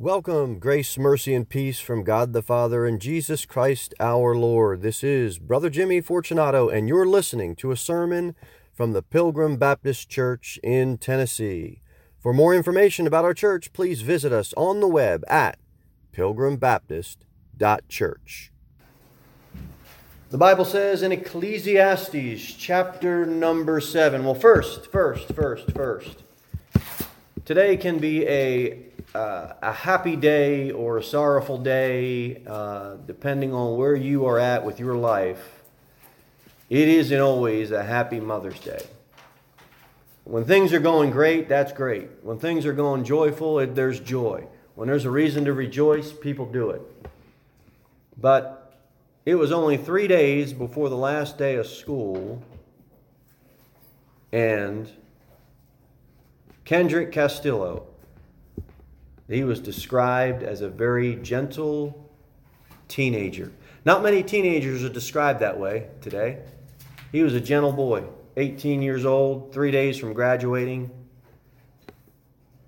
[0.00, 4.80] Welcome, grace, mercy, and peace from God the Father and Jesus Christ our Lord.
[4.80, 8.36] This is Brother Jimmy Fortunato, and you're listening to a sermon
[8.72, 11.82] from the Pilgrim Baptist Church in Tennessee.
[12.20, 15.58] For more information about our church, please visit us on the web at
[16.12, 18.52] pilgrimbaptist.church.
[20.30, 24.24] The Bible says in Ecclesiastes chapter number 7.
[24.24, 26.22] Well, first, first, first, first.
[27.44, 28.84] Today can be a
[29.14, 34.64] uh, a happy day or a sorrowful day, uh, depending on where you are at
[34.64, 35.62] with your life,
[36.70, 38.84] it isn't always a happy Mother's Day.
[40.24, 42.08] When things are going great, that's great.
[42.22, 44.46] When things are going joyful, it, there's joy.
[44.74, 46.82] When there's a reason to rejoice, people do it.
[48.20, 48.74] But
[49.24, 52.42] it was only three days before the last day of school,
[54.32, 54.90] and
[56.64, 57.87] Kendrick Castillo,
[59.28, 62.10] he was described as a very gentle
[62.88, 63.52] teenager.
[63.84, 66.38] Not many teenagers are described that way today.
[67.12, 68.04] He was a gentle boy,
[68.36, 70.90] 18 years old, three days from graduating.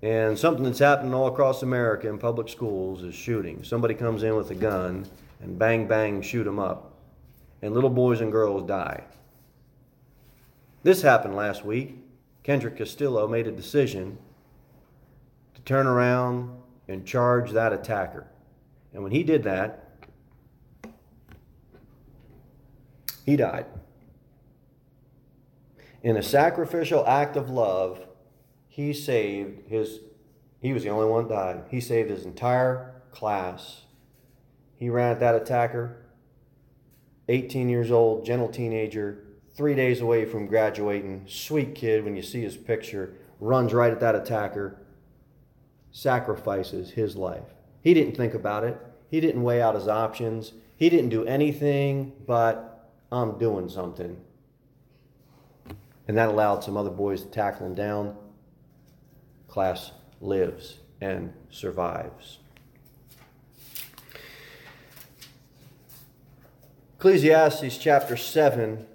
[0.03, 3.63] And something that's happening all across America in public schools is shooting.
[3.63, 5.05] Somebody comes in with a gun
[5.41, 6.93] and bang, bang, shoot them up.
[7.61, 9.03] And little boys and girls die.
[10.83, 11.97] This happened last week.
[12.43, 14.17] Kendrick Castillo made a decision
[15.61, 18.27] to turn around and charge that attacker.
[18.93, 19.91] And when he did that,
[23.25, 23.65] he died.
[26.03, 27.99] In a sacrificial act of love,
[28.67, 29.99] he saved his,
[30.59, 31.63] he was the only one that died.
[31.69, 33.81] He saved his entire class.
[34.75, 35.97] He ran at that attacker,
[37.29, 39.23] 18 years old, gentle teenager,
[39.53, 43.99] three days away from graduating, sweet kid when you see his picture, runs right at
[43.99, 44.80] that attacker,
[45.91, 47.53] sacrifices his life.
[47.81, 48.77] He didn't think about it,
[49.09, 52.67] he didn't weigh out his options, he didn't do anything but,
[53.11, 54.17] I'm doing something.
[56.07, 58.15] And that allowed some other boys to tackle him down.
[59.47, 62.39] Class lives and survives.
[66.97, 68.85] Ecclesiastes chapter 7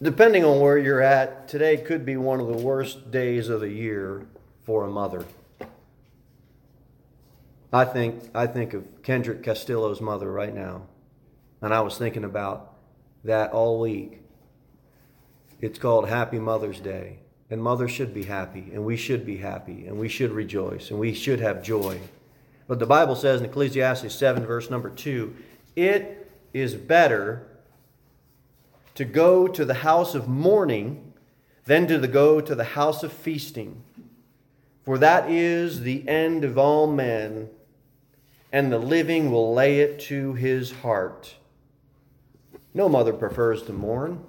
[0.00, 3.70] depending on where you're at, today could be one of the worst days of the
[3.70, 4.26] year
[4.64, 5.24] for a mother.
[7.72, 10.82] I think I think of Kendrick Castillo's mother right now.
[11.60, 12.74] And I was thinking about
[13.24, 14.22] that all week.
[15.60, 17.18] It's called Happy Mother's Day.
[17.50, 21.00] And mothers should be happy, and we should be happy, and we should rejoice, and
[21.00, 21.98] we should have joy.
[22.66, 25.34] But the Bible says in Ecclesiastes 7, verse number 2,
[25.74, 27.47] it is better
[28.98, 31.12] to go to the house of mourning
[31.66, 33.80] than to the go to the house of feasting.
[34.84, 37.48] For that is the end of all men,
[38.50, 41.36] and the living will lay it to his heart.
[42.74, 44.24] No mother prefers to mourn.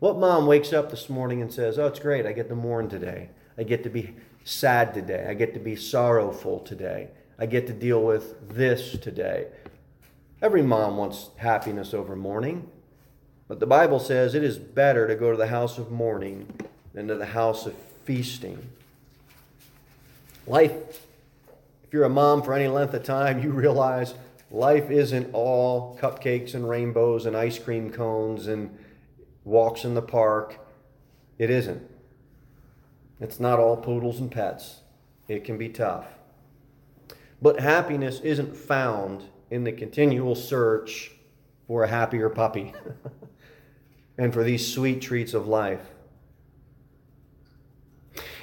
[0.00, 2.88] What mom wakes up this morning and says, Oh, it's great, I get to mourn
[2.88, 3.28] today.
[3.56, 5.26] I get to be sad today.
[5.28, 7.10] I get to be sorrowful today.
[7.38, 9.46] I get to deal with this today.
[10.42, 12.68] Every mom wants happiness over mourning.
[13.50, 16.46] But the Bible says it is better to go to the house of mourning
[16.94, 17.74] than to the house of
[18.04, 18.70] feasting.
[20.46, 20.72] Life,
[21.82, 24.14] if you're a mom for any length of time, you realize
[24.52, 28.78] life isn't all cupcakes and rainbows and ice cream cones and
[29.44, 30.64] walks in the park.
[31.36, 31.82] It isn't.
[33.18, 34.82] It's not all poodles and pets.
[35.26, 36.06] It can be tough.
[37.42, 41.10] But happiness isn't found in the continual search
[41.66, 42.74] for a happier puppy.
[44.20, 45.80] and for these sweet treats of life.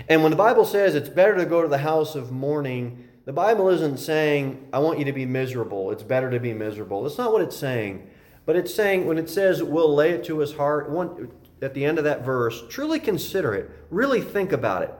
[0.09, 3.31] And when the Bible says it's better to go to the house of mourning, the
[3.31, 5.91] Bible isn't saying, I want you to be miserable.
[5.91, 7.03] It's better to be miserable.
[7.03, 8.09] That's not what it's saying.
[8.47, 11.85] But it's saying, when it says, we'll lay it to his heart, one, at the
[11.85, 13.69] end of that verse, truly consider it.
[13.91, 14.91] Really think about it.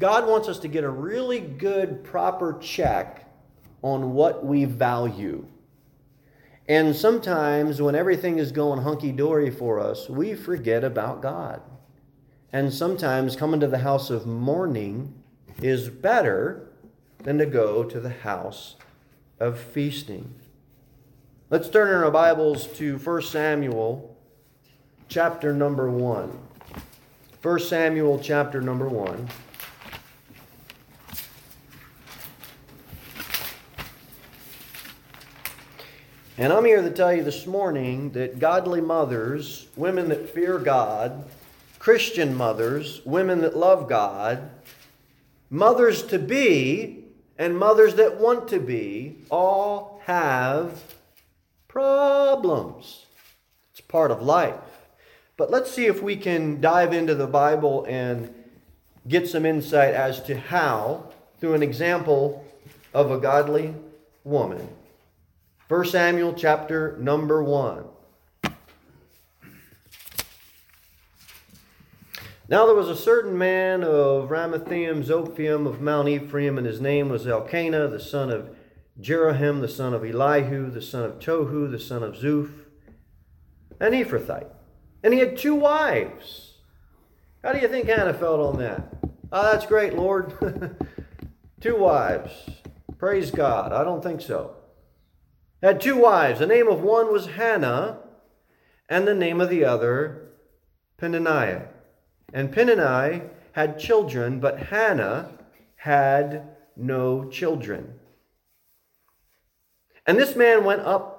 [0.00, 3.30] God wants us to get a really good, proper check
[3.80, 5.46] on what we value.
[6.68, 11.62] And sometimes when everything is going hunky dory for us, we forget about God.
[12.52, 15.14] And sometimes coming to the house of mourning
[15.62, 16.68] is better
[17.22, 18.76] than to go to the house
[19.38, 20.34] of feasting.
[21.50, 24.16] Let's turn in our Bibles to 1 Samuel
[25.08, 26.38] chapter number 1.
[27.42, 29.28] 1 Samuel chapter number 1.
[36.38, 41.24] And I'm here to tell you this morning that godly mothers, women that fear God,
[41.78, 44.50] Christian mothers, women that love God,
[45.48, 47.04] mothers to be
[47.38, 50.82] and mothers that want to be all have
[51.68, 53.06] problems.
[53.72, 54.60] It's part of life.
[55.38, 58.34] But let's see if we can dive into the Bible and
[59.08, 61.08] get some insight as to how,
[61.40, 62.44] through an example
[62.92, 63.74] of a godly
[64.22, 64.68] woman.
[65.68, 67.84] 1 Samuel chapter number 1.
[72.48, 77.08] Now there was a certain man of Ramathaim Zophim of Mount Ephraim, and his name
[77.08, 78.54] was Elkanah, the son of
[79.00, 82.52] Jeroham, the son of Elihu, the son of Tohu, the son of Zuph,
[83.80, 84.46] an Ephrathite.
[85.02, 86.58] And he had two wives.
[87.42, 88.94] How do you think Hannah felt on that?
[89.32, 90.32] Oh, that's great, Lord.
[91.60, 92.30] two wives.
[92.98, 93.72] Praise God.
[93.72, 94.55] I don't think so.
[95.62, 96.40] Had two wives.
[96.40, 97.98] The name of one was Hannah,
[98.88, 100.28] and the name of the other,
[100.98, 101.68] Peninnah.
[102.32, 103.22] And Peninnah
[103.52, 105.30] had children, but Hannah
[105.76, 107.94] had no children.
[110.06, 111.16] And this man went up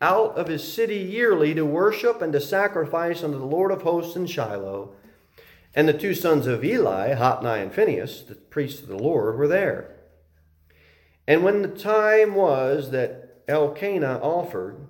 [0.00, 4.16] out of his city yearly to worship and to sacrifice unto the Lord of hosts
[4.16, 4.92] in Shiloh.
[5.74, 9.48] And the two sons of Eli, Hophni and Phinehas, the priests of the Lord, were
[9.48, 9.96] there.
[11.26, 14.86] And when the time was that Elkanah offered,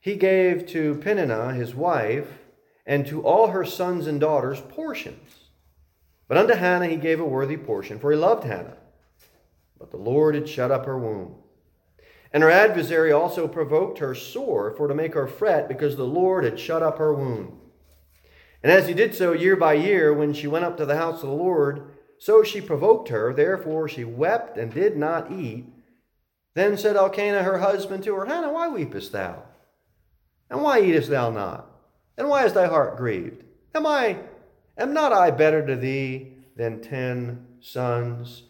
[0.00, 2.38] he gave to Peninnah his wife
[2.86, 5.50] and to all her sons and daughters portions.
[6.28, 8.76] But unto Hannah he gave a worthy portion, for he loved Hannah.
[9.78, 11.36] But the Lord had shut up her womb.
[12.32, 16.44] And her adversary also provoked her sore for to make her fret, because the Lord
[16.44, 17.58] had shut up her womb.
[18.62, 21.22] And as he did so year by year, when she went up to the house
[21.22, 23.32] of the Lord, so she provoked her.
[23.32, 25.66] Therefore she wept and did not eat.
[26.54, 29.44] Then said Elkanah her husband to her, Hannah, why weepest thou?
[30.50, 31.70] And why eatest thou not?
[32.16, 33.44] And why is thy heart grieved?
[33.74, 34.18] Am I,
[34.76, 38.44] am not I better to thee than ten sons?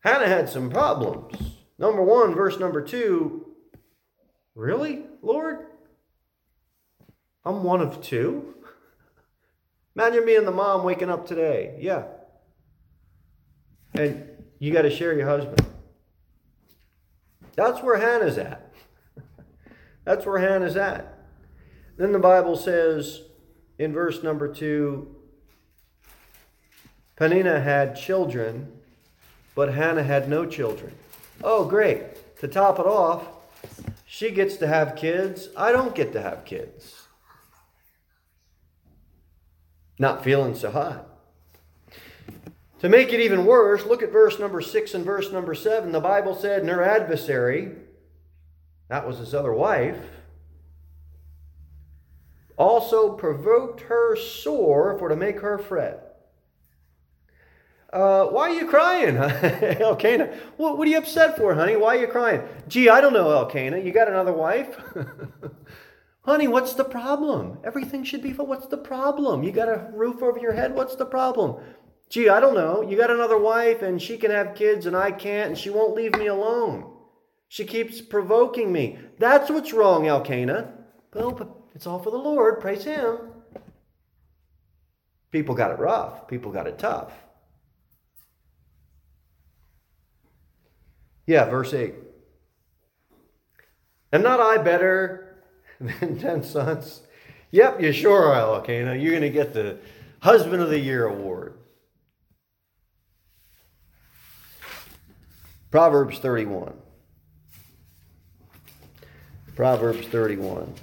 [0.00, 1.36] Hannah had some problems.
[1.78, 3.54] Number one, verse number two,
[4.54, 5.66] really, Lord?
[7.44, 8.54] I'm one of two?
[9.96, 11.76] Imagine me and the mom waking up today.
[11.80, 12.04] Yeah.
[13.94, 14.28] And
[14.58, 15.66] you got to share your husband.
[17.56, 18.72] That's where Hannah's at.
[20.04, 21.18] That's where Hannah's at.
[21.96, 23.22] Then the Bible says
[23.78, 25.14] in verse number two
[27.16, 28.72] Peninnah had children,
[29.54, 30.94] but Hannah had no children.
[31.44, 32.38] Oh, great.
[32.38, 33.26] To top it off,
[34.06, 35.50] she gets to have kids.
[35.54, 37.02] I don't get to have kids.
[39.98, 41.09] Not feeling so hot.
[42.80, 45.92] To make it even worse, look at verse number 6 and verse number 7.
[45.92, 47.72] The Bible said, And her adversary,
[48.88, 49.98] that was his other wife,
[52.56, 56.06] also provoked her sore for to make her fret.
[57.92, 59.16] Uh, why are you crying,
[59.80, 60.32] Elkanah?
[60.56, 61.76] What, what are you upset for, honey?
[61.76, 62.42] Why are you crying?
[62.68, 63.78] Gee, I don't know, Elkanah.
[63.78, 64.78] You got another wife?
[66.22, 67.58] honey, what's the problem?
[67.64, 68.46] Everything should be fine.
[68.46, 69.42] What's the problem?
[69.42, 70.74] You got a roof over your head?
[70.74, 71.56] What's the problem?
[72.10, 72.82] Gee, I don't know.
[72.82, 75.94] You got another wife and she can have kids and I can't and she won't
[75.94, 76.92] leave me alone.
[77.48, 78.98] She keeps provoking me.
[79.18, 80.72] That's what's wrong, Elkanah.
[81.14, 82.60] Well, but it's all for the Lord.
[82.60, 83.18] Praise Him.
[85.30, 86.26] People got it rough.
[86.26, 87.12] People got it tough.
[91.26, 91.94] Yeah, verse 8.
[94.12, 95.44] Am not I better
[95.80, 97.02] than ten sons?
[97.52, 98.96] Yep, you sure are, Elkanah.
[98.96, 99.78] You're going to get the
[100.20, 101.59] Husband of the Year award.
[105.70, 106.74] Proverbs 31.
[109.54, 110.74] Proverbs 31.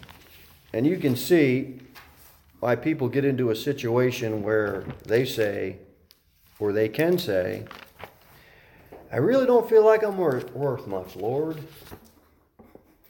[0.71, 1.81] And you can see
[2.61, 5.79] why people get into a situation where they say,
[6.57, 7.65] or they can say,
[9.11, 11.57] I really don't feel like I'm worth, worth much, Lord.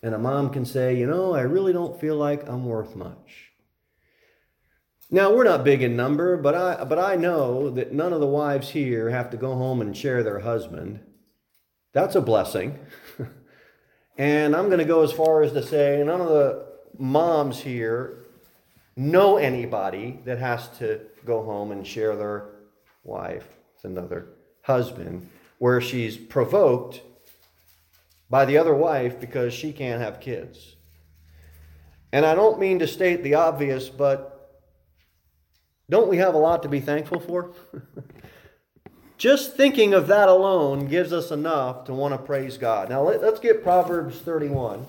[0.02, 3.52] And a mom can say, You know, I really don't feel like I'm worth much.
[5.12, 8.28] Now, we're not big in number, but I, but I know that none of the
[8.28, 11.02] wives here have to go home and share their husband.
[11.94, 12.80] That's a blessing.
[14.18, 16.66] and I'm going to go as far as to say none of the
[16.98, 18.26] moms here
[18.96, 22.50] know anybody that has to go home and share their
[23.04, 24.28] wife with another
[24.62, 25.30] husband
[25.60, 27.02] where she's provoked
[28.30, 30.76] by the other wife because she can't have kids.
[32.12, 34.62] And I don't mean to state the obvious, but
[35.90, 37.52] don't we have a lot to be thankful for?
[39.18, 42.90] Just thinking of that alone gives us enough to want to praise God.
[42.90, 44.86] Now let, us get Proverbs 31.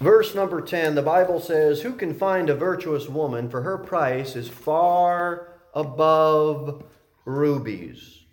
[0.00, 3.48] Verse number 10, the Bible says, Who can find a virtuous woman?
[3.48, 6.84] For her price is far above
[7.24, 8.24] rubies.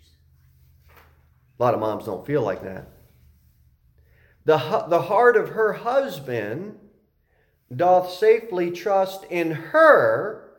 [1.58, 2.88] A lot of moms don't feel like that.
[4.44, 4.56] The,
[4.88, 6.78] the heart of her husband
[7.76, 10.50] doth safely trust in her,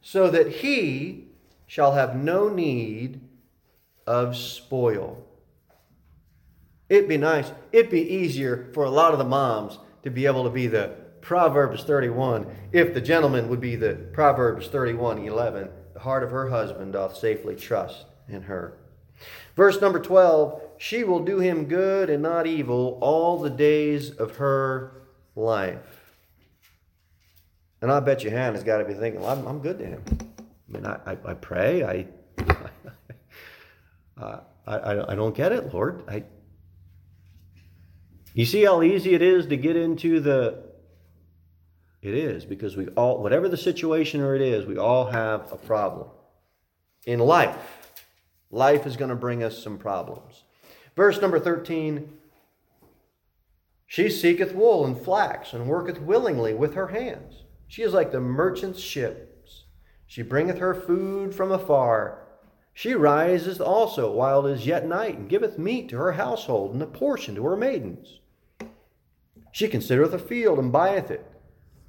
[0.00, 1.28] so that he
[1.66, 3.20] shall have no need
[4.06, 5.24] of spoil.
[6.88, 10.44] It'd be nice, it'd be easier for a lot of the moms to be able
[10.44, 15.68] to be the Proverbs 31 if the gentleman would be the Proverbs 31 11.
[15.92, 18.78] The heart of her husband doth safely trust in her.
[19.56, 24.36] Verse number 12 She will do him good and not evil all the days of
[24.36, 24.97] her
[25.38, 26.14] life.
[27.80, 30.02] And I bet you Hannah's got to be thinking, well, I'm, I'm, good to him.
[30.10, 31.84] I mean, I, I, I pray.
[31.84, 32.06] I,
[34.20, 36.02] uh, I, I, don't get it, Lord.
[36.08, 36.24] I,
[38.34, 40.66] you see how easy it is to get into the.
[42.02, 45.56] It is because we all, whatever the situation or it is, we all have a
[45.56, 46.08] problem.
[47.06, 47.92] In life,
[48.50, 50.44] life is going to bring us some problems.
[50.94, 52.08] Verse number 13
[53.90, 57.44] She seeketh wool and flax and worketh willingly with her hands.
[57.66, 59.64] She is like the merchant's ships.
[60.06, 62.26] She bringeth her food from afar.
[62.74, 66.82] She rises also while it is yet night, and giveth meat to her household, and
[66.82, 68.20] a portion to her maidens.
[69.52, 71.26] She considereth a field, and buyeth it.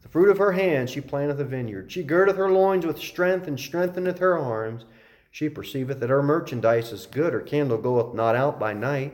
[0.02, 1.92] The fruit of her hand she planteth a vineyard.
[1.92, 4.86] She girdeth her loins with strength, and strengtheneth her arms.
[5.32, 9.14] She perceiveth that her merchandise is good, her candle goeth not out by night.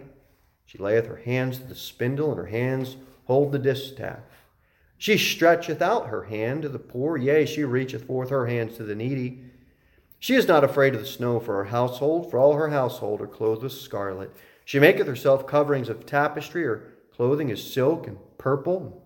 [0.65, 4.19] She layeth her hands to the spindle, and her hands hold the distaff.
[4.98, 8.84] She stretcheth out her hand to the poor, yea, she reacheth forth her hands to
[8.84, 9.43] the needy.
[10.19, 13.27] She is not afraid of the snow for her household, for all her household are
[13.27, 14.31] clothed with scarlet.
[14.63, 19.03] She maketh herself coverings of tapestry, her clothing is silk and purple.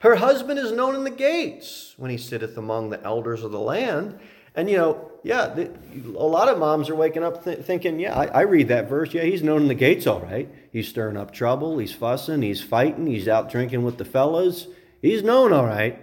[0.00, 3.60] Her husband is known in the gates when he sitteth among the elders of the
[3.60, 4.18] land.
[4.54, 5.70] And you know, yeah, the,
[6.16, 9.14] a lot of moms are waking up th- thinking, yeah, I, I, read that verse.
[9.14, 10.52] Yeah, he's known in the gates all right.
[10.72, 11.78] He's stirring up trouble.
[11.78, 12.42] He's fussing.
[12.42, 13.06] He's fighting.
[13.06, 14.66] He's out drinking with the fellas.
[15.00, 15.98] He's known all right.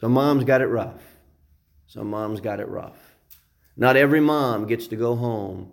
[0.00, 1.02] Some moms got it rough.
[1.86, 2.98] Some moms got it rough.
[3.76, 5.72] Not every mom gets to go home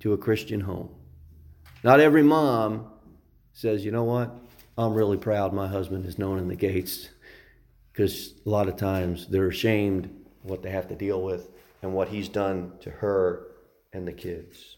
[0.00, 0.94] to a Christian home.
[1.82, 2.90] Not every mom
[3.52, 4.34] says, you know what?
[4.78, 7.10] I'm really proud my husband is known in the gates
[7.94, 10.10] because a lot of times they're ashamed
[10.42, 11.48] what they have to deal with
[11.80, 13.46] and what he's done to her
[13.92, 14.76] and the kids.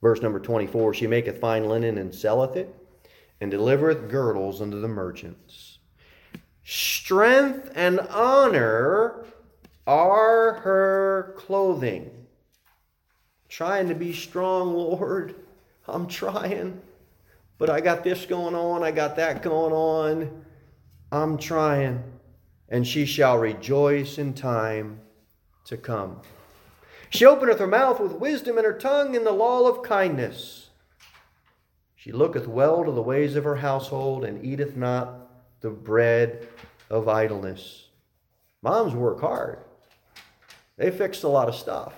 [0.00, 2.74] Verse number 24 She maketh fine linen and selleth it,
[3.38, 5.78] and delivereth girdles unto the merchants.
[6.64, 9.26] Strength and honor
[9.86, 12.10] are her clothing.
[13.48, 15.34] Trying to be strong, Lord.
[15.86, 16.80] I'm trying.
[17.58, 20.44] But I got this going on, I got that going on.
[21.12, 22.02] I'm trying.
[22.68, 25.00] And she shall rejoice in time
[25.64, 26.20] to come.
[27.10, 30.68] She openeth her mouth with wisdom, and her tongue in the law of kindness.
[31.96, 35.28] She looketh well to the ways of her household, and eateth not
[35.60, 36.46] the bread
[36.88, 37.88] of idleness.
[38.62, 39.58] Moms work hard,
[40.76, 41.94] they fixed a lot of stuff.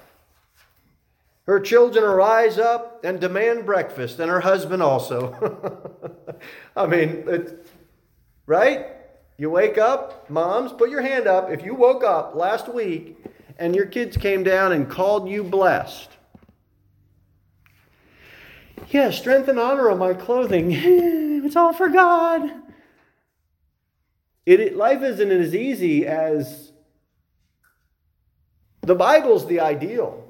[1.47, 6.39] Her children arise up and demand breakfast, and her husband also.
[6.77, 7.67] I mean, it,
[8.47, 8.87] right?
[9.43, 11.51] You wake up, moms, put your hand up.
[11.51, 13.17] If you woke up last week
[13.59, 16.11] and your kids came down and called you blessed,
[18.91, 20.71] yeah, strength and honor on my clothing.
[21.45, 22.53] it's all for God.
[24.47, 26.71] It, it, life isn't as easy as
[28.83, 30.25] the Bible's the ideal.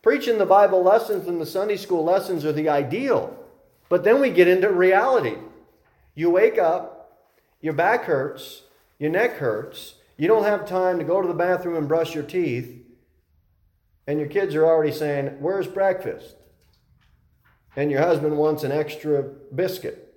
[0.00, 3.38] Preaching the Bible lessons and the Sunday school lessons are the ideal.
[3.90, 5.36] But then we get into reality.
[6.14, 6.97] You wake up,
[7.60, 8.62] your back hurts,
[8.98, 12.24] your neck hurts, you don't have time to go to the bathroom and brush your
[12.24, 12.84] teeth,
[14.06, 16.34] and your kids are already saying, Where's breakfast?
[17.76, 20.14] And your husband wants an extra biscuit.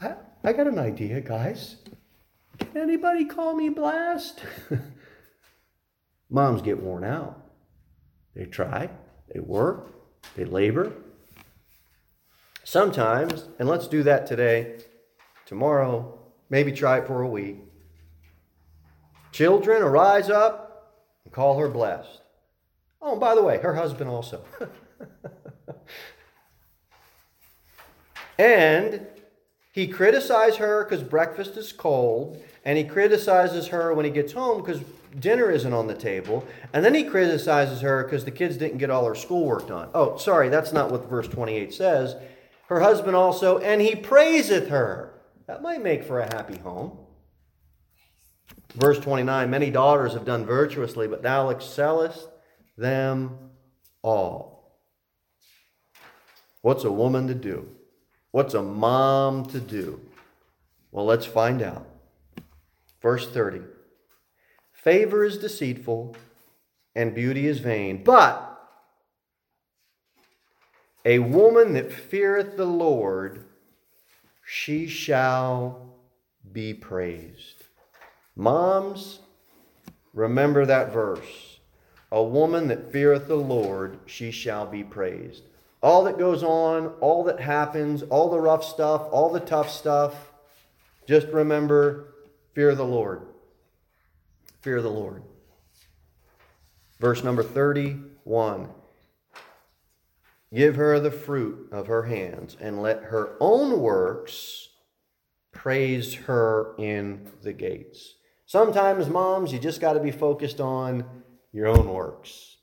[0.00, 0.14] I
[0.44, 1.76] I got an idea, guys.
[2.58, 4.40] Can anybody call me Blast?
[6.30, 7.40] Moms get worn out.
[8.34, 8.90] They try,
[9.32, 9.92] they work,
[10.36, 10.92] they labor.
[12.70, 14.76] Sometimes, and let's do that today,
[15.44, 17.56] tomorrow, maybe try it for a week.
[19.32, 22.20] Children arise up and call her blessed.
[23.02, 24.44] Oh, and by the way, her husband also.
[28.38, 29.04] and
[29.72, 34.62] he criticizes her because breakfast is cold, and he criticizes her when he gets home
[34.62, 34.80] because
[35.18, 36.46] dinner isn't on the table.
[36.72, 39.88] And then he criticizes her because the kids didn't get all their schoolwork done.
[39.92, 42.14] Oh, sorry, that's not what verse 28 says.
[42.70, 45.20] Her husband also, and he praiseth her.
[45.48, 46.96] That might make for a happy home.
[48.74, 52.28] Verse 29 Many daughters have done virtuously, but thou excellest
[52.78, 53.36] them
[54.02, 54.78] all.
[56.62, 57.68] What's a woman to do?
[58.30, 60.00] What's a mom to do?
[60.92, 61.88] Well, let's find out.
[63.02, 63.62] Verse 30
[64.72, 66.14] Favor is deceitful
[66.94, 68.49] and beauty is vain, but
[71.04, 73.44] a woman that feareth the Lord,
[74.44, 75.94] she shall
[76.52, 77.64] be praised.
[78.36, 79.20] Moms,
[80.12, 81.58] remember that verse.
[82.12, 85.44] A woman that feareth the Lord, she shall be praised.
[85.82, 90.32] All that goes on, all that happens, all the rough stuff, all the tough stuff,
[91.06, 92.14] just remember
[92.54, 93.22] fear the Lord.
[94.60, 95.22] Fear the Lord.
[96.98, 98.68] Verse number 31
[100.52, 104.68] Give her the fruit of her hands, and let her own works
[105.52, 108.14] praise her in the gates.
[108.46, 111.04] Sometimes, moms, you just got to be focused on
[111.52, 112.56] your own works.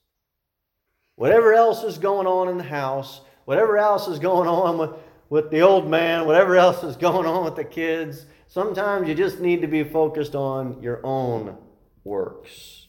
[1.15, 4.91] Whatever else is going on in the house, whatever else is going on with,
[5.29, 9.39] with the old man, whatever else is going on with the kids, sometimes you just
[9.39, 11.57] need to be focused on your own
[12.03, 12.87] works.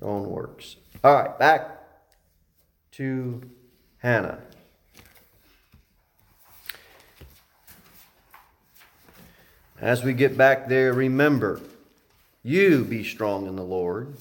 [0.00, 0.76] Your own works.
[1.04, 1.78] All right, back
[2.92, 3.48] to
[3.98, 4.38] Hannah.
[9.80, 11.60] As we get back there, remember
[12.42, 14.16] you be strong in the Lord.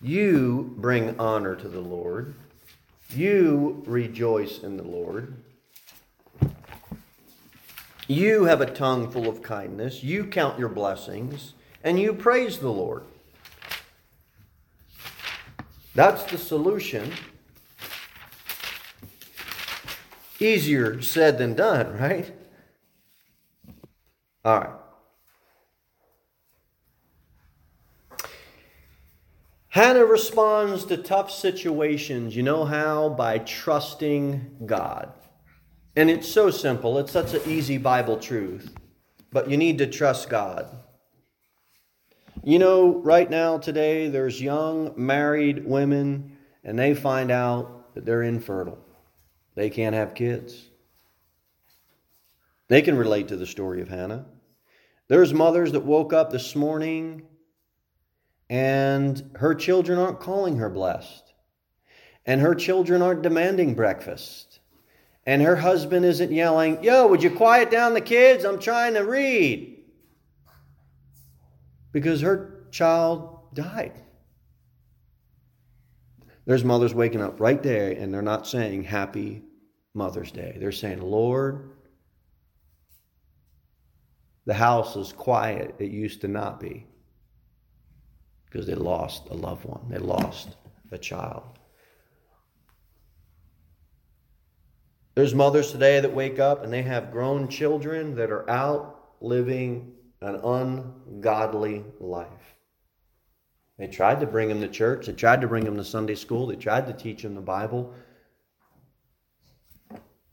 [0.00, 2.34] You bring honor to the Lord.
[3.10, 5.34] You rejoice in the Lord.
[8.06, 10.02] You have a tongue full of kindness.
[10.02, 13.04] You count your blessings and you praise the Lord.
[15.94, 17.12] That's the solution.
[20.40, 22.32] Easier said than done, right?
[24.44, 24.70] All right.
[29.68, 33.08] Hannah responds to tough situations, you know how?
[33.10, 35.12] By trusting God.
[35.94, 38.74] And it's so simple, it's such an easy Bible truth,
[39.30, 40.66] but you need to trust God.
[42.42, 48.22] You know, right now, today, there's young married women, and they find out that they're
[48.22, 48.78] infertile.
[49.54, 50.68] They can't have kids.
[52.68, 54.26] They can relate to the story of Hannah.
[55.08, 57.22] There's mothers that woke up this morning
[58.50, 61.32] and her children aren't calling her blessed.
[62.26, 64.58] And her children aren't demanding breakfast.
[65.24, 68.44] And her husband isn't yelling, Yo, would you quiet down the kids?
[68.44, 69.84] I'm trying to read.
[71.92, 73.92] Because her child died.
[76.50, 79.44] There's mothers waking up right there and they're not saying Happy
[79.94, 80.56] Mother's Day.
[80.58, 81.70] They're saying, Lord,
[84.46, 85.76] the house is quiet.
[85.78, 86.88] It used to not be
[88.46, 90.56] because they lost a loved one, they lost
[90.90, 91.44] a child.
[95.14, 99.92] There's mothers today that wake up and they have grown children that are out living
[100.20, 102.59] an ungodly life.
[103.80, 106.46] They tried to bring him to church, they tried to bring him to Sunday school,
[106.46, 107.94] they tried to teach him the Bible.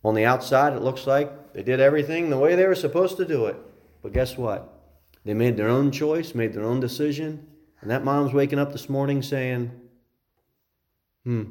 [0.03, 3.25] On the outside, it looks like they did everything the way they were supposed to
[3.25, 3.55] do it.
[4.01, 4.73] But guess what?
[5.23, 7.47] They made their own choice, made their own decision,
[7.79, 9.71] and that mom's waking up this morning saying,
[11.23, 11.43] hmm,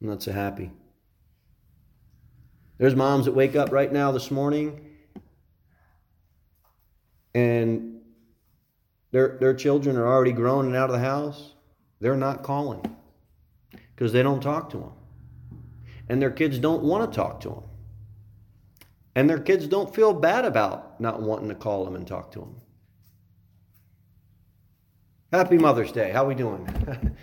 [0.00, 0.70] I'm not so happy.
[2.78, 4.88] There's moms that wake up right now this morning
[7.34, 8.01] and
[9.12, 11.52] their, their children are already grown and out of the house.
[12.00, 12.96] They're not calling
[13.94, 14.92] because they don't talk to them.
[16.08, 17.62] And their kids don't want to talk to them.
[19.14, 22.40] And their kids don't feel bad about not wanting to call them and talk to
[22.40, 22.56] them.
[25.30, 26.10] Happy Mother's Day.
[26.10, 26.66] How we doing?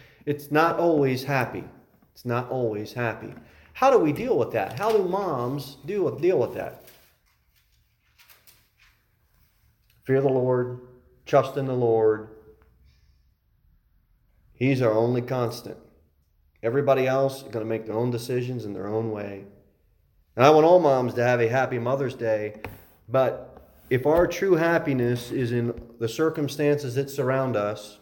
[0.26, 1.64] it's not always happy.
[2.14, 3.34] It's not always happy.
[3.74, 4.78] How do we deal with that?
[4.78, 6.86] How do moms deal with, deal with that?
[10.04, 10.80] Fear the Lord,
[11.30, 12.28] trust in the Lord.
[14.54, 15.78] He's our only constant.
[16.64, 19.46] Everybody else is going to make their own decisions in their own way.
[20.36, 22.56] And I want all moms to have a happy Mother's Day,
[23.08, 28.00] but if our true happiness is in the circumstances that surround us,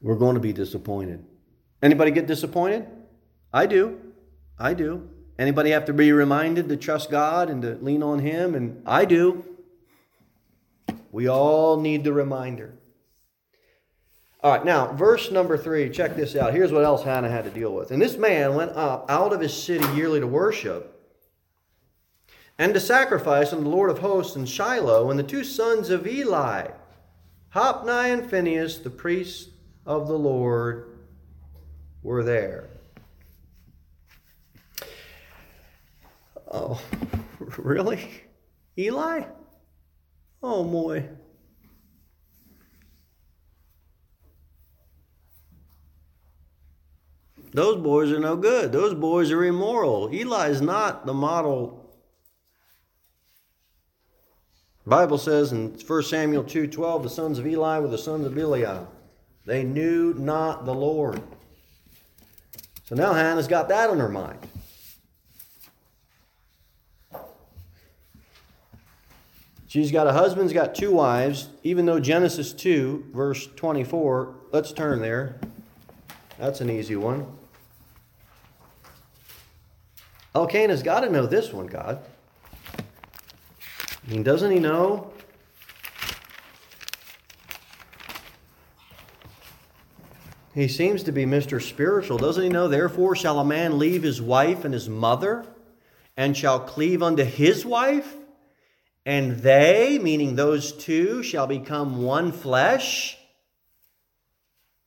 [0.00, 1.24] we're going to be disappointed.
[1.82, 2.86] Anybody get disappointed?
[3.52, 4.00] I do.
[4.58, 5.08] I do.
[5.38, 8.54] Anybody have to be reminded to trust God and to lean on Him?
[8.54, 9.44] And I do.
[11.12, 12.74] We all need the reminder.
[14.42, 16.52] All right, now, verse number three, check this out.
[16.52, 17.90] Here's what else Hannah had to deal with.
[17.90, 20.96] And this man went up out of his city yearly to worship
[22.58, 26.06] and to sacrifice unto the Lord of hosts in Shiloh, and the two sons of
[26.06, 26.68] Eli,
[27.50, 29.50] Hophni and Phinehas, the priests
[29.84, 30.98] of the Lord,
[32.02, 32.68] were there.
[36.50, 36.80] Oh,
[37.58, 38.22] really?
[38.78, 39.24] Eli?
[40.48, 41.08] Oh, boy.
[47.52, 48.70] Those boys are no good.
[48.70, 50.08] Those boys are immoral.
[50.14, 51.90] Eli is not the model.
[54.86, 58.86] Bible says in 1 Samuel 2:12, the sons of Eli were the sons of Belial.
[59.46, 61.22] They knew not the Lord.
[62.84, 64.46] So now Hannah's got that on her mind.
[69.76, 75.02] She's got a husband's got two wives, even though Genesis 2, verse 24, let's turn
[75.02, 75.38] there.
[76.38, 77.26] That's an easy one.
[80.34, 82.02] Elkanah's got to know this one, God.
[82.78, 85.12] I mean, doesn't he know?
[90.54, 91.60] He seems to be Mr.
[91.60, 92.16] Spiritual.
[92.16, 92.66] Doesn't he know?
[92.66, 95.44] Therefore, shall a man leave his wife and his mother,
[96.16, 98.15] and shall cleave unto his wife?
[99.06, 103.16] And they, meaning those two, shall become one flesh?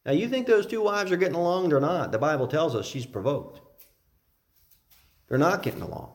[0.06, 1.70] Now, you think those two wives are getting along?
[1.70, 2.12] They're not.
[2.12, 3.62] The Bible tells us she's provoked.
[5.30, 6.12] They're not getting along.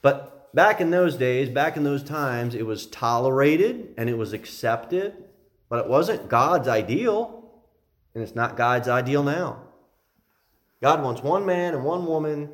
[0.00, 4.32] But back in those days, back in those times, it was tolerated and it was
[4.32, 5.16] accepted,
[5.68, 7.50] but it wasn't God's ideal,
[8.14, 9.64] and it's not God's ideal now.
[10.80, 12.50] God wants one man and one woman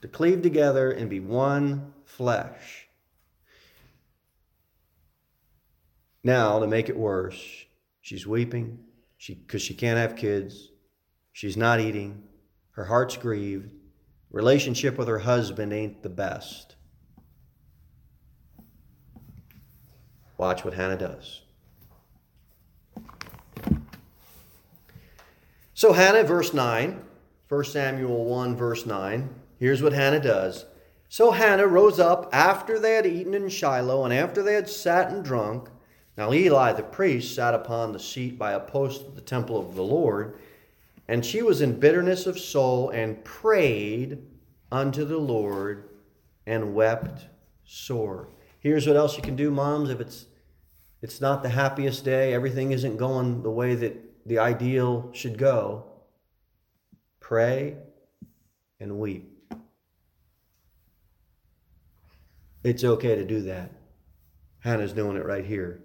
[0.00, 2.86] to cleave together and be one flesh.
[6.22, 7.64] Now, to make it worse,
[8.00, 8.78] she's weeping
[9.20, 10.70] she because she can't have kids.
[11.32, 12.22] She's not eating.
[12.70, 13.70] Her heart's grieved.
[14.30, 16.76] Relationship with her husband ain't the best.
[20.38, 21.42] Watch what Hannah does.
[25.74, 27.02] So, Hannah, verse 9,
[27.46, 29.28] 1 Samuel 1, verse 9,
[29.58, 30.64] here's what Hannah does.
[31.10, 35.10] So Hannah rose up after they had eaten in Shiloh and after they had sat
[35.10, 35.68] and drunk.
[36.20, 39.74] Now Eli the priest sat upon the seat by a post of the temple of
[39.74, 40.38] the Lord,
[41.08, 44.18] and she was in bitterness of soul and prayed
[44.70, 45.88] unto the Lord
[46.46, 47.24] and wept
[47.64, 48.28] sore.
[48.58, 50.26] Here's what else you can do, moms, if it's
[51.00, 55.86] it's not the happiest day, everything isn't going the way that the ideal should go.
[57.18, 57.78] Pray
[58.78, 59.54] and weep.
[62.62, 63.70] It's okay to do that.
[64.58, 65.80] Hannah's doing it right here.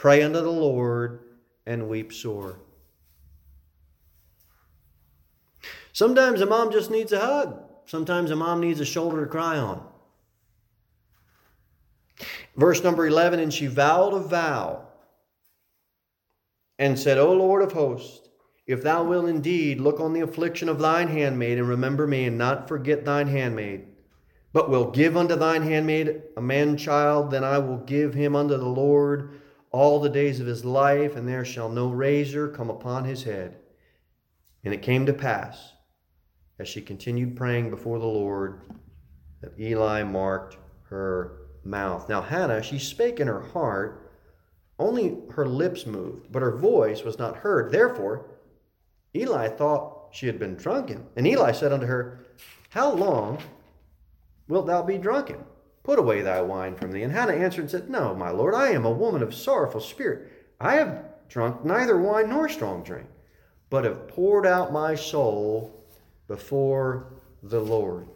[0.00, 1.20] Pray unto the Lord
[1.66, 2.58] and weep sore.
[5.92, 7.62] Sometimes a mom just needs a hug.
[7.84, 9.86] Sometimes a mom needs a shoulder to cry on.
[12.56, 14.86] Verse number 11 And she vowed a vow
[16.78, 18.26] and said, O Lord of hosts,
[18.66, 22.38] if thou wilt indeed look on the affliction of thine handmaid and remember me and
[22.38, 23.84] not forget thine handmaid,
[24.54, 28.56] but will give unto thine handmaid a man child, then I will give him unto
[28.56, 29.39] the Lord
[29.70, 33.56] all the days of his life, and there shall no razor come upon his head.
[34.64, 35.72] And it came to pass,
[36.58, 38.62] as she continued praying before the Lord,
[39.40, 42.08] that Eli marked her mouth.
[42.08, 44.12] Now, Hannah, she spake in her heart,
[44.78, 47.70] only her lips moved, but her voice was not heard.
[47.70, 48.26] Therefore,
[49.14, 51.06] Eli thought she had been drunken.
[51.16, 52.26] And Eli said unto her,
[52.70, 53.38] How long
[54.48, 55.44] wilt thou be drunken?
[55.82, 57.02] Put away thy wine from thee.
[57.02, 60.30] And Hannah answered and said, No, my lord, I am a woman of sorrowful spirit.
[60.60, 63.06] I have drunk neither wine nor strong drink,
[63.70, 65.84] but have poured out my soul
[66.28, 67.12] before
[67.42, 68.06] the Lord.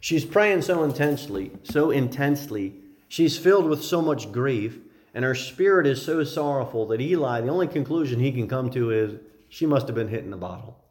[0.00, 2.74] She's praying so intensely, so intensely.
[3.08, 4.78] She's filled with so much grief,
[5.14, 8.90] and her spirit is so sorrowful that Eli, the only conclusion he can come to
[8.90, 10.83] is she must have been hitting the bottle.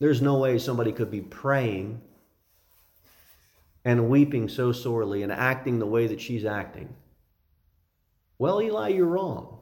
[0.00, 2.00] There's no way somebody could be praying
[3.84, 6.94] and weeping so sorely and acting the way that she's acting.
[8.38, 9.58] Well, Eli, you're wrong.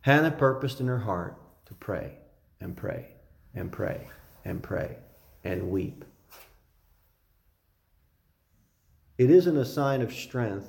[0.00, 2.14] Hannah purposed in her heart to pray
[2.60, 3.08] and pray
[3.54, 4.08] and pray
[4.44, 4.96] and pray
[5.44, 6.04] and weep.
[9.18, 10.68] It isn't a sign of strength.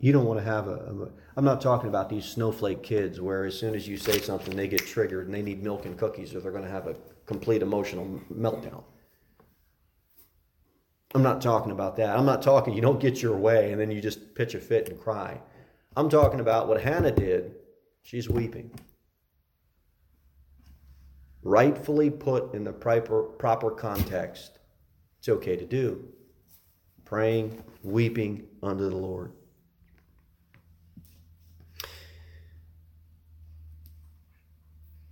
[0.00, 3.44] You don't want to have a, a I'm not talking about these snowflake kids where
[3.44, 6.34] as soon as you say something, they get triggered and they need milk and cookies
[6.34, 6.94] or they're going to have a
[7.26, 8.84] complete emotional meltdown.
[11.14, 12.16] I'm not talking about that.
[12.16, 14.88] I'm not talking you don't get your way and then you just pitch a fit
[14.88, 15.40] and cry.
[15.96, 17.56] I'm talking about what Hannah did.
[18.02, 18.70] She's weeping.
[21.42, 24.58] Rightfully put in the proper, proper context,
[25.18, 26.08] it's okay to do.
[27.04, 29.32] Praying, weeping unto the Lord.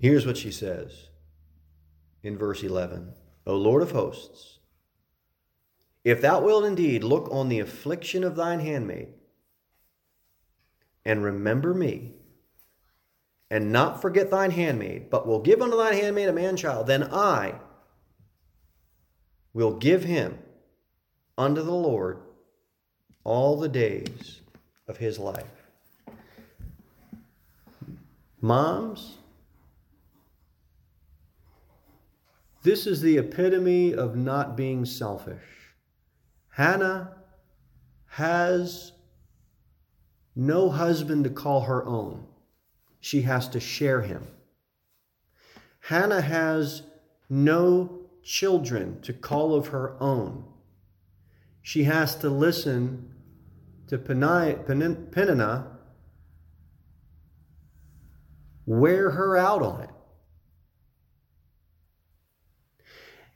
[0.02, 1.10] Here's what she says
[2.24, 3.12] in verse 11
[3.46, 4.58] O Lord of hosts,
[6.02, 9.10] if thou wilt indeed look on the affliction of thine handmaid,
[11.04, 12.14] and remember me,
[13.48, 17.04] and not forget thine handmaid, but will give unto thine handmaid a man child, then
[17.04, 17.60] I
[19.54, 20.36] will give him
[21.38, 22.18] unto the Lord
[23.22, 24.40] all the days
[24.88, 25.68] of his life.
[28.40, 29.18] Moms,
[32.62, 35.42] this is the epitome of not being selfish.
[36.50, 37.16] Hannah
[38.06, 38.92] has
[40.36, 42.26] no husband to call her own.
[43.00, 44.26] She has to share him.
[45.80, 46.82] Hannah has
[47.28, 50.44] no children to call of her own.
[51.62, 53.12] She has to listen
[53.88, 55.66] to Peninnah
[58.66, 59.90] wear her out on it.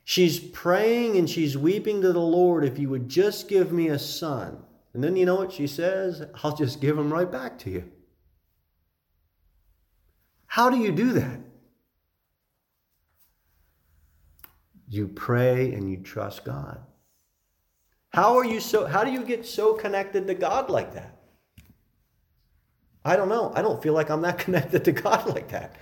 [0.09, 3.99] She's praying and she's weeping to the Lord, if you would just give me a
[3.99, 4.63] son.
[4.93, 6.23] And then you know what she says?
[6.41, 7.91] I'll just give him right back to you.
[10.45, 11.41] How do you do that?
[14.87, 16.79] You pray and you trust God.
[18.13, 21.17] How are you so how do you get so connected to God like that?
[23.03, 23.51] I don't know.
[23.53, 25.75] I don't feel like I'm that connected to God like that.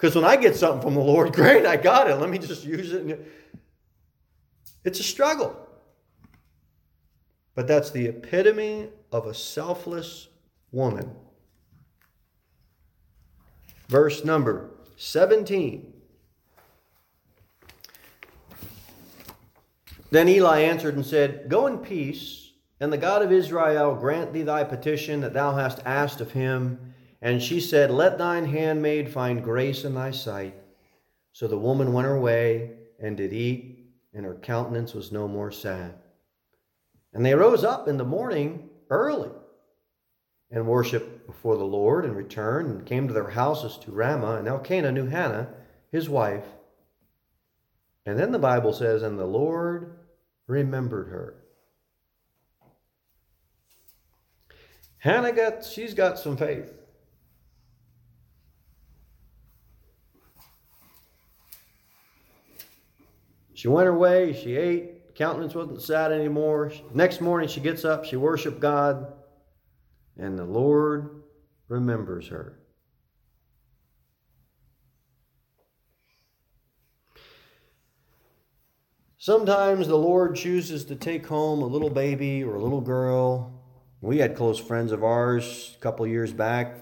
[0.00, 2.16] Because when I get something from the Lord, great, I got it.
[2.16, 3.26] Let me just use it.
[4.82, 5.68] It's a struggle.
[7.54, 10.28] But that's the epitome of a selfless
[10.72, 11.10] woman.
[13.88, 15.92] Verse number 17.
[20.10, 24.42] Then Eli answered and said, Go in peace, and the God of Israel grant thee
[24.42, 26.89] thy petition that thou hast asked of him.
[27.22, 30.54] And she said, Let thine handmaid find grace in thy sight.
[31.32, 33.78] So the woman went her way and did eat,
[34.14, 35.94] and her countenance was no more sad.
[37.12, 39.30] And they rose up in the morning early
[40.50, 44.36] and worshiped before the Lord and returned and came to their houses to Ramah.
[44.36, 45.48] And Elkanah knew Hannah,
[45.92, 46.44] his wife.
[48.06, 49.98] And then the Bible says, And the Lord
[50.46, 51.34] remembered her.
[54.98, 56.79] Hannah got, she's got some faith.
[63.60, 66.72] She went her way, she ate, countenance wasn't sad anymore.
[66.94, 69.12] Next morning she gets up, she worshiped God,
[70.16, 71.24] and the Lord
[71.68, 72.58] remembers her.
[79.18, 83.62] Sometimes the Lord chooses to take home a little baby or a little girl.
[84.00, 86.78] We had close friends of ours a couple years back,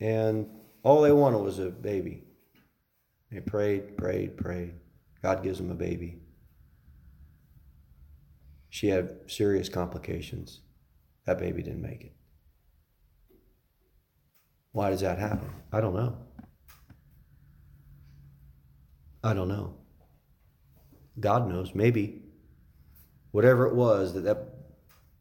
[0.00, 0.48] and
[0.82, 2.24] all they wanted was a baby.
[3.30, 4.79] They prayed, prayed, prayed.
[5.22, 6.18] God gives him a baby.
[8.68, 10.60] She had serious complications.
[11.26, 12.14] That baby didn't make it.
[14.72, 15.50] Why does that happen?
[15.72, 16.16] I don't know.
[19.22, 19.74] I don't know.
[21.18, 21.74] God knows.
[21.74, 22.22] Maybe
[23.32, 24.54] whatever it was that that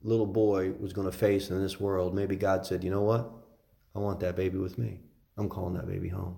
[0.01, 3.29] little boy was going to face in this world, maybe God said, you know what?
[3.95, 5.01] I want that baby with me.
[5.37, 6.37] I'm calling that baby home.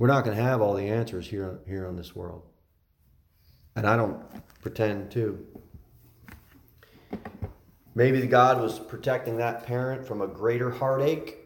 [0.00, 2.48] We're not going to have all the answers here, here on this world.
[3.76, 4.18] And I don't
[4.62, 5.46] pretend to.
[7.94, 11.36] Maybe God was protecting that parent from a greater heartache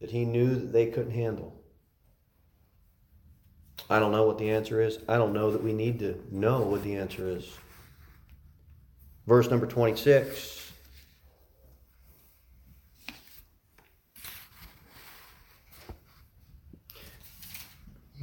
[0.00, 1.60] that he knew that they couldn't handle.
[3.90, 5.00] I don't know what the answer is.
[5.08, 7.58] I don't know that we need to know what the answer is.
[9.26, 10.63] Verse number 26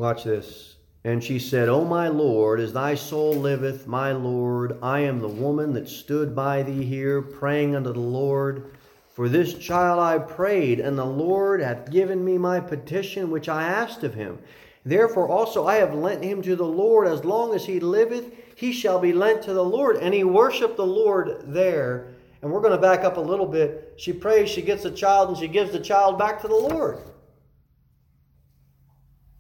[0.02, 0.78] Watch this.
[1.04, 5.28] And she said, O my Lord, as thy soul liveth, my Lord, I am the
[5.28, 8.72] woman that stood by thee here, praying unto the Lord.
[9.14, 13.66] For this child I prayed, and the Lord hath given me my petition which I
[13.66, 14.40] asked of him.
[14.84, 17.06] Therefore also I have lent him to the Lord.
[17.08, 19.98] As long as he liveth, he shall be lent to the Lord.
[19.98, 22.08] And he worshiped the Lord there.
[22.42, 23.94] And we're going to back up a little bit.
[23.98, 27.04] She prays, she gets a child, and she gives the child back to the Lord.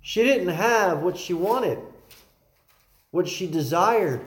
[0.01, 1.79] She didn't have what she wanted,
[3.11, 4.21] what she desired.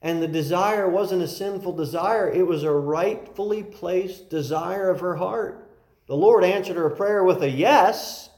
[0.00, 5.16] And the desire wasn't a sinful desire, it was a rightfully placed desire of her
[5.16, 5.68] heart.
[6.06, 8.30] The Lord answered her prayer with a yes.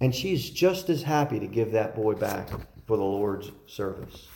[0.00, 2.48] And she's just as happy to give that boy back
[2.86, 4.28] for the Lord's service.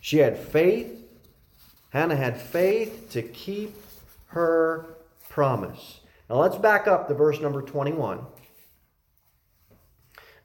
[0.00, 1.02] She had faith.
[1.90, 3.74] Hannah had faith to keep
[4.26, 4.96] her
[5.28, 6.00] promise.
[6.28, 8.20] Now let's back up to verse number 21.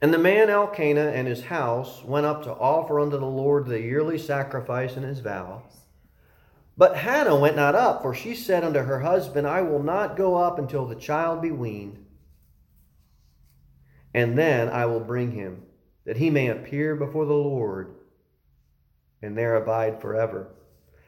[0.02, 3.82] And the man Elkanah and his house went up to offer unto the Lord the
[3.82, 5.64] yearly sacrifice and his vow.
[6.78, 10.36] But Hannah went not up, for she said unto her husband, I will not go
[10.36, 12.06] up until the child be weaned,
[14.14, 15.64] and then I will bring him,
[16.06, 17.96] that he may appear before the Lord,
[19.22, 20.56] and there abide forever.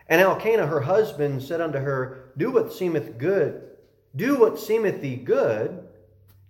[0.09, 3.70] And Elkanah her husband said unto her, Do what seemeth good,
[4.15, 5.87] do what seemeth thee good,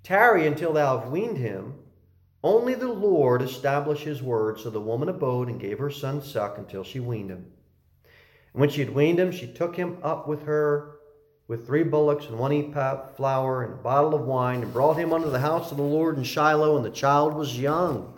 [0.03, 1.75] tarry until thou have weaned him.
[2.43, 4.59] Only the Lord established his word.
[4.59, 7.45] So the woman abode and gave her son suck until she weaned him.
[8.53, 10.95] And when she had weaned him, she took him up with her
[11.47, 15.11] with three bullocks and one ephah flour and a bottle of wine and brought him
[15.11, 18.17] unto the house of the Lord in Shiloh, and the child was young.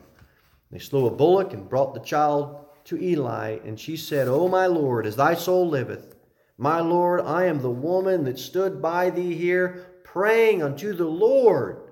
[0.71, 4.67] They slew a bullock and brought the child to Eli, and she said, O my
[4.67, 6.12] Lord, as thy soul liveth,
[6.57, 11.91] my Lord, I am the woman that stood by thee here, praying unto the Lord.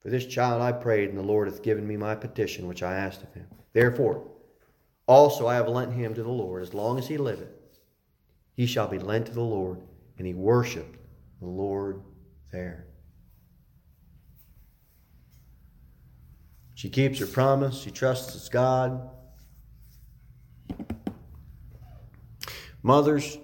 [0.00, 2.94] For this child I prayed, and the Lord hath given me my petition which I
[2.94, 3.46] asked of him.
[3.72, 4.26] Therefore,
[5.06, 7.48] also I have lent him to the Lord, as long as he liveth.
[8.54, 9.80] He shall be lent to the Lord.
[10.18, 10.98] And he worshiped
[11.40, 12.02] the Lord
[12.50, 12.86] there.
[16.74, 17.80] She keeps her promise.
[17.80, 19.10] She trusts God.
[22.82, 23.38] Mothers,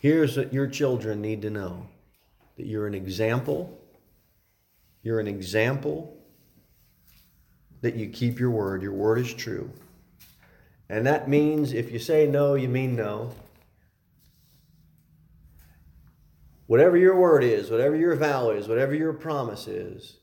[0.00, 1.86] here's what your children need to know
[2.56, 3.80] that you're an example.
[5.02, 6.16] You're an example
[7.82, 8.82] that you keep your word.
[8.82, 9.70] Your word is true.
[10.88, 13.32] And that means if you say no, you mean no.
[16.66, 20.16] Whatever your word is, whatever your vow is, whatever your promise is,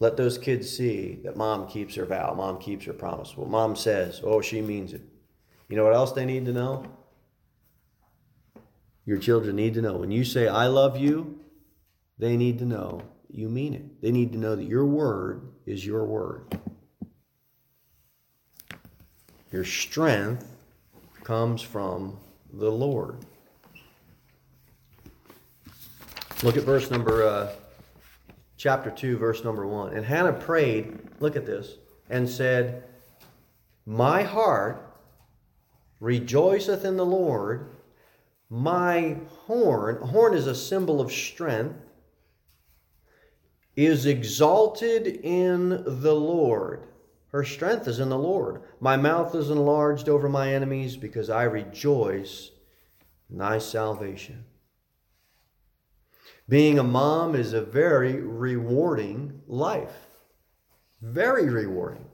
[0.00, 3.36] let those kids see that mom keeps her vow, mom keeps her promise.
[3.36, 5.02] What mom says, oh, she means it.
[5.68, 6.84] You know what else they need to know?
[9.06, 9.96] Your children need to know.
[9.96, 11.38] When you say, I love you,
[12.18, 14.02] they need to know you mean it.
[14.02, 16.58] They need to know that your word is your word.
[19.52, 20.46] Your strength
[21.24, 22.18] comes from
[22.52, 23.18] the Lord.
[26.42, 27.52] Look at verse number, uh,
[28.60, 29.94] chapter 2, verse number 1.
[29.94, 31.78] And Hannah prayed, look at this,
[32.10, 32.84] and said,
[33.86, 34.98] My heart
[35.98, 37.70] rejoiceth in the Lord.
[38.50, 41.78] My horn, horn is a symbol of strength,
[43.76, 45.70] is exalted in
[46.02, 46.82] the Lord.
[47.28, 48.60] Her strength is in the Lord.
[48.78, 52.50] My mouth is enlarged over my enemies because I rejoice
[53.30, 54.44] in thy salvation.
[56.50, 59.94] Being a mom is a very rewarding life.
[61.00, 62.06] Very rewarding.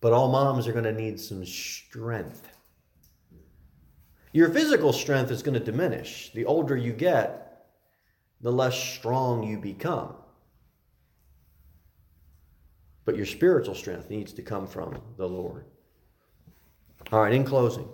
[0.00, 2.48] But all moms are going to need some strength.
[4.32, 6.32] Your physical strength is going to diminish.
[6.34, 7.66] The older you get,
[8.40, 10.14] the less strong you become.
[13.04, 15.64] But your spiritual strength needs to come from the Lord.
[17.12, 17.88] All right, in closing.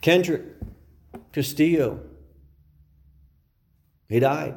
[0.00, 0.42] Kendrick
[1.32, 2.00] Castillo,
[4.08, 4.54] he died.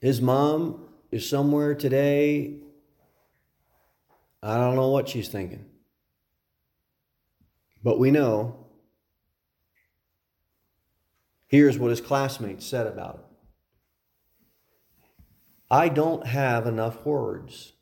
[0.00, 2.58] His mom is somewhere today.
[4.42, 5.66] I don't know what she's thinking.
[7.84, 8.66] But we know.
[11.46, 13.24] Here's what his classmates said about it
[15.70, 17.74] I don't have enough words.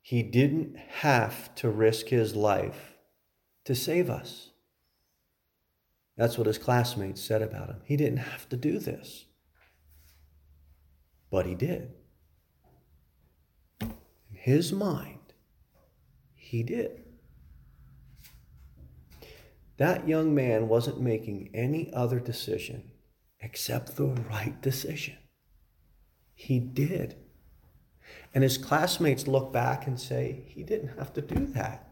[0.00, 2.97] He didn't have to risk his life
[3.68, 4.48] to save us.
[6.16, 7.82] That's what his classmates said about him.
[7.84, 9.26] He didn't have to do this,
[11.30, 11.92] but he did.
[13.82, 13.92] In
[14.30, 15.34] his mind,
[16.34, 17.04] he did.
[19.76, 22.90] That young man wasn't making any other decision
[23.38, 25.18] except the right decision.
[26.34, 27.16] He did.
[28.32, 31.87] And his classmates look back and say, he didn't have to do that.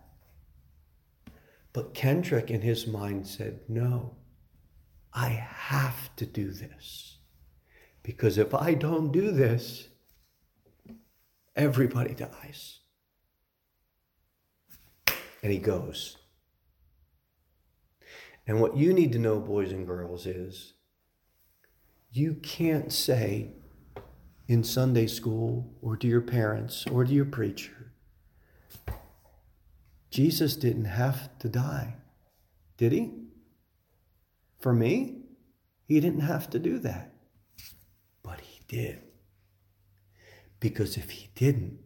[1.77, 4.17] But Kendrick, in his mind, said, No,
[5.13, 7.19] I have to do this.
[8.03, 9.89] Because if I don't do this,
[11.55, 12.79] everybody dies.
[15.43, 16.17] And he goes.
[18.47, 20.73] And what you need to know, boys and girls, is
[22.11, 23.51] you can't say
[24.49, 27.76] in Sunday school or to your parents or to your preacher,
[30.17, 31.97] Jesus didn't have to die,
[32.79, 33.13] did he?
[34.59, 35.19] For me,
[35.85, 37.13] he didn't have to do that.
[38.23, 39.03] But he did.
[40.59, 41.81] Because if he didn't,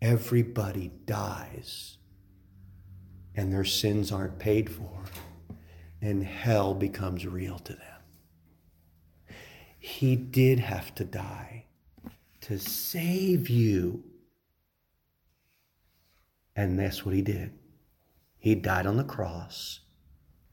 [0.00, 1.96] everybody dies
[3.34, 5.02] and their sins aren't paid for,
[6.00, 9.34] and hell becomes real to them.
[9.80, 11.64] He did have to die
[12.42, 14.04] to save you.
[16.58, 17.52] And that's what he did.
[18.36, 19.78] He died on the cross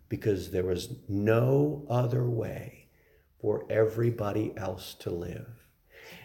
[0.07, 2.89] because there was no other way
[3.41, 5.47] for everybody else to live.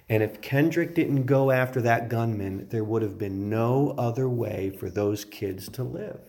[0.07, 4.68] And if Kendrick didn't go after that gunman, there would have been no other way
[4.68, 6.20] for those kids to live.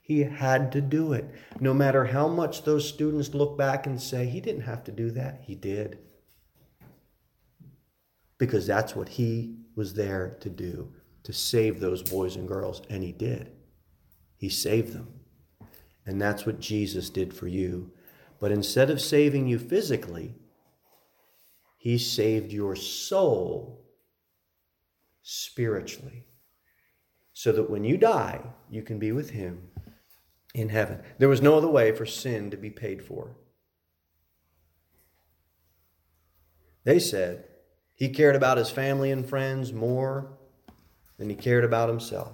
[0.00, 1.26] He had to do it.
[1.60, 5.10] No matter how much those students look back and say, he didn't have to do
[5.10, 5.98] that, he did.
[8.38, 10.90] Because that's what he was there to do,
[11.24, 12.82] to save those boys and girls.
[12.88, 13.50] And he did.
[14.36, 15.08] He saved them.
[16.06, 17.92] And that's what Jesus did for you.
[18.38, 20.34] But instead of saving you physically,
[21.78, 23.86] he saved your soul
[25.22, 26.26] spiritually.
[27.32, 29.70] So that when you die, you can be with him
[30.54, 31.00] in heaven.
[31.18, 33.36] There was no other way for sin to be paid for.
[36.84, 37.46] They said
[37.94, 40.38] he cared about his family and friends more
[41.18, 42.32] than he cared about himself.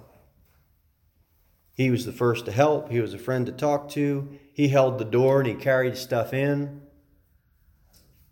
[1.73, 4.97] He was the first to help, he was a friend to talk to, he held
[4.97, 6.81] the door and he carried stuff in.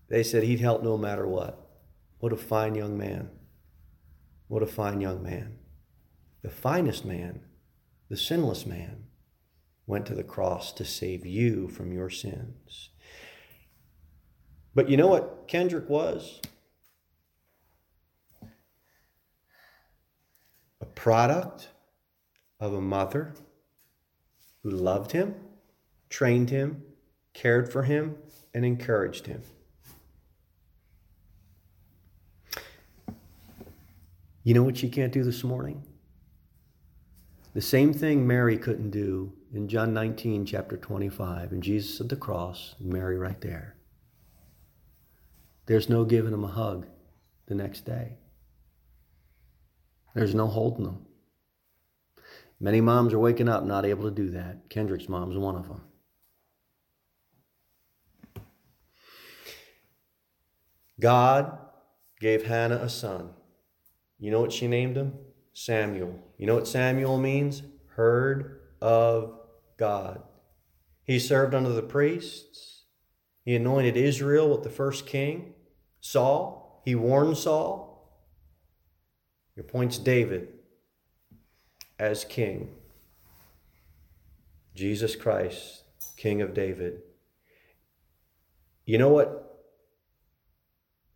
[0.10, 1.68] They said he'd help no matter what.
[2.20, 3.30] What a fine young man.
[4.48, 5.58] What a fine young man.
[6.42, 7.42] The finest man,
[8.10, 9.06] the sinless man,
[9.86, 12.90] went to the cross to save you from your sins.
[14.76, 16.42] But you know what Kendrick was?
[20.82, 21.70] A product
[22.60, 23.34] of a mother
[24.64, 25.36] who loved him,
[26.10, 26.84] trained him,
[27.34, 28.16] cared for him,
[28.54, 29.42] and encouraged him.
[34.44, 35.84] You know what she can't do this morning?
[37.54, 42.16] The same thing Mary couldn't do in John 19, chapter 25, and Jesus at the
[42.16, 43.76] cross, and Mary right there.
[45.66, 46.88] There's no giving him a hug
[47.48, 48.18] the next day.
[50.20, 51.06] There's no holding them.
[52.60, 54.70] Many moms are waking up not able to do that.
[54.70, 55.82] Kendrick's mom's one of them.
[61.00, 61.58] God
[62.20, 63.30] gave Hannah a son.
[64.20, 65.14] You know what she named him?
[65.54, 66.20] Samuel.
[66.38, 67.64] You know what Samuel means?
[67.96, 69.40] Heard of
[69.78, 70.22] God.
[71.06, 72.84] He served under the priests.
[73.46, 75.54] He anointed Israel with the first king,
[76.02, 76.82] Saul.
[76.84, 77.89] He warned Saul.
[79.60, 80.48] Appoints David
[81.98, 82.76] as king.
[84.74, 85.84] Jesus Christ,
[86.16, 87.02] King of David.
[88.86, 89.66] You know what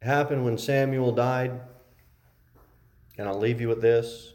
[0.02, 1.62] happened when Samuel died?
[3.18, 4.34] And I'll leave you with this.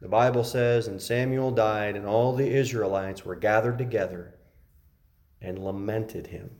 [0.00, 4.34] The Bible says, And Samuel died, and all the Israelites were gathered together
[5.42, 6.50] and lamented him.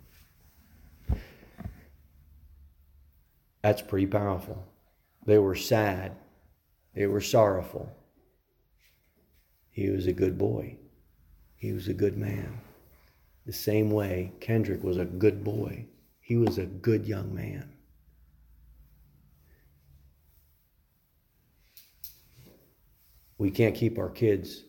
[3.63, 4.70] That's pretty powerful.
[5.27, 6.17] They were sad,
[6.95, 7.91] they were sorrowful.
[9.71, 10.77] He was a good boy,
[11.57, 12.61] he was a good man.
[13.47, 15.87] The same way Kendrick was a good boy,
[16.21, 17.73] he was a good young man.
[23.41, 24.65] We can't keep our kids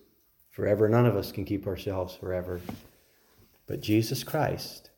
[0.50, 0.88] forever.
[0.88, 2.62] None of us can keep ourselves forever.
[3.68, 4.92] But Jesus Christ,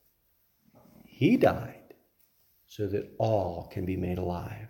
[1.06, 1.96] He died
[2.68, 4.70] so that all can be made alive.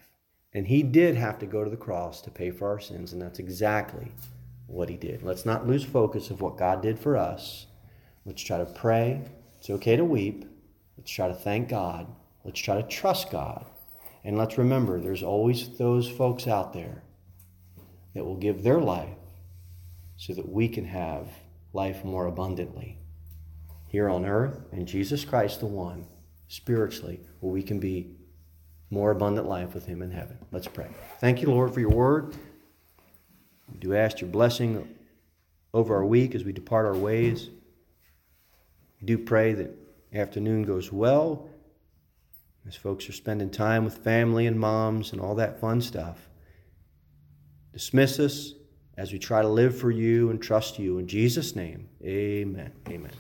[0.54, 3.22] And He did have to go to the cross to pay for our sins, and
[3.22, 4.12] that's exactly
[4.68, 5.24] what He did.
[5.24, 7.68] Let's not lose focus of what God did for us.
[8.26, 9.22] Let's try to pray.
[9.60, 10.46] It's okay to weep.
[10.98, 12.08] Let's try to thank God.
[12.44, 13.66] Let's try to trust God.
[14.24, 17.04] And let's remember there's always those folks out there
[18.14, 19.18] that will give their life
[20.18, 21.28] so that we can have
[21.74, 23.00] life more abundantly
[23.88, 26.08] here on earth and Jesus Christ, the one,
[26.48, 28.16] spiritually, where we can be
[28.94, 30.38] more abundant life with Him in heaven.
[30.52, 30.88] Let's pray.
[31.20, 32.36] Thank you, Lord, for your word.
[33.72, 34.96] We do ask your blessing
[35.74, 37.50] over our week as we depart our ways.
[39.02, 39.72] We do pray that
[40.14, 41.50] afternoon goes well
[42.68, 46.30] as folks are spending time with family and moms and all that fun stuff
[47.74, 48.54] dismiss us
[48.96, 51.00] as we try to live for you and trust you.
[51.00, 52.72] In Jesus' name, amen.
[52.88, 53.12] Amen.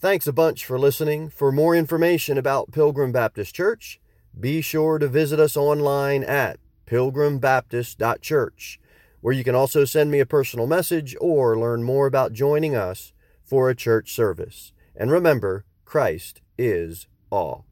[0.00, 1.28] Thanks a bunch for listening.
[1.28, 4.00] For more information about Pilgrim Baptist Church,
[4.38, 8.80] be sure to visit us online at pilgrimbaptist.church,
[9.20, 13.12] where you can also send me a personal message or learn more about joining us
[13.42, 14.72] for a church service.
[14.96, 17.66] And remember, Christ is all.